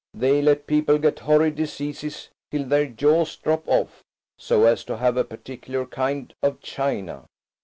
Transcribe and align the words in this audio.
They 0.15 0.41
let 0.41 0.65
people 0.65 0.97
get 0.97 1.19
horrid 1.19 1.53
diseases, 1.53 2.29
till 2.49 2.63
their 2.63 2.87
jaws 2.87 3.35
drop 3.35 3.67
off, 3.67 4.01
so 4.35 4.65
as 4.65 4.83
to 4.85 4.97
have 4.97 5.15
a 5.15 5.23
particular 5.23 5.85
kind 5.85 6.33
of 6.41 6.59
china. 6.59 7.25